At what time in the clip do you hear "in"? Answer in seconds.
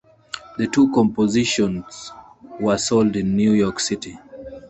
3.15-3.35